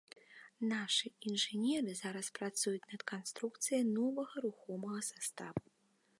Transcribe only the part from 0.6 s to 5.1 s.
Нашы інжынеры зараз працуюць над канструкцыяй новага рухомага